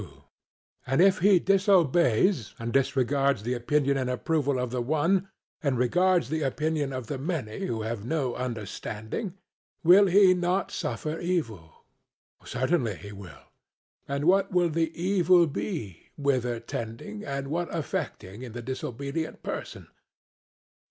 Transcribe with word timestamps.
SOCRATES: 0.01 0.23
And 0.87 0.99
if 1.01 1.19
he 1.19 1.37
disobeys 1.37 2.55
and 2.57 2.73
disregards 2.73 3.43
the 3.43 3.53
opinion 3.53 3.97
and 3.97 4.09
approval 4.09 4.57
of 4.57 4.71
the 4.71 4.81
one, 4.81 5.29
and 5.61 5.77
regards 5.77 6.29
the 6.31 6.41
opinion 6.41 6.91
of 6.91 7.05
the 7.05 7.19
many 7.19 7.67
who 7.67 7.83
have 7.83 8.03
no 8.03 8.33
understanding, 8.33 9.35
will 9.83 10.07
he 10.07 10.33
not 10.33 10.71
suffer 10.71 11.19
evil? 11.19 11.85
CRITO: 12.39 12.59
Certainly 12.61 12.95
he 12.95 13.11
will. 13.11 13.27
SOCRATES: 13.29 13.49
And 14.07 14.25
what 14.25 14.51
will 14.51 14.69
the 14.71 14.89
evil 14.99 15.45
be, 15.45 16.09
whither 16.17 16.59
tending 16.59 17.23
and 17.23 17.49
what 17.49 17.67
affecting, 17.71 18.41
in 18.41 18.53
the 18.53 18.63
disobedient 18.63 19.43
person? 19.43 19.87